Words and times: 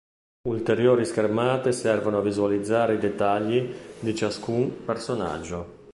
Ulteriori 0.49 1.05
schermate 1.05 1.71
servono 1.71 2.17
a 2.17 2.21
visualizzare 2.21 2.95
i 2.95 2.97
dettagli 2.97 3.71
di 3.99 4.15
ciascun 4.15 4.83
personaggio. 4.83 5.89